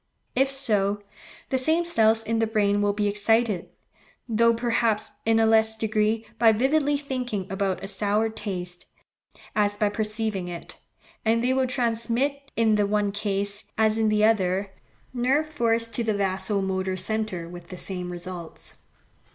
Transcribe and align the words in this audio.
If 0.35 0.49
so, 0.49 1.03
the 1.49 1.59
same 1.59 1.85
cells 1.85 2.23
in 2.23 2.39
the 2.39 2.47
brain 2.47 2.81
will 2.81 2.91
be 2.93 3.07
excited, 3.07 3.69
though, 4.27 4.51
perhaps, 4.51 5.11
in 5.27 5.39
a 5.39 5.45
less 5.45 5.77
degree, 5.77 6.25
by 6.39 6.53
vividly 6.53 6.97
thinking 6.97 7.45
about 7.51 7.83
a 7.83 7.87
sour 7.87 8.27
taste, 8.29 8.87
as 9.55 9.75
by 9.75 9.89
perceiving 9.89 10.47
it; 10.47 10.75
and 11.23 11.43
they 11.43 11.53
will 11.53 11.67
transmit 11.67 12.49
in 12.55 12.73
the 12.73 12.87
one 12.87 13.11
case, 13.11 13.65
as 13.77 13.99
in 13.99 14.09
the 14.09 14.25
other, 14.25 14.73
nerve 15.13 15.45
force 15.45 15.87
to 15.89 16.03
the 16.03 16.15
vaso 16.17 16.61
motor 16.61 16.97
centre 16.97 17.47
with 17.47 17.67
the 17.67 17.77
same 17.77 18.11
results. 18.11 18.77